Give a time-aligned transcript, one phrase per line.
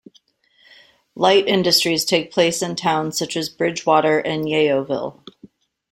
[1.13, 5.23] Light industries take place in towns such as Bridgwater and Yeovil.